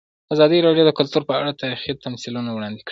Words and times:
ازادي 0.33 0.57
راډیو 0.67 0.87
د 0.87 0.91
کلتور 0.99 1.23
په 1.29 1.33
اړه 1.39 1.59
تاریخي 1.61 1.91
تمثیلونه 2.05 2.49
وړاندې 2.53 2.77
کړي. 2.77 2.79